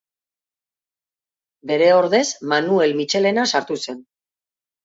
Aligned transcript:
Bere 1.71 1.91
ordez 1.97 2.23
Manuel 2.55 2.97
Mitxelena 3.03 3.47
sartu 3.55 3.79
zen. 3.85 4.05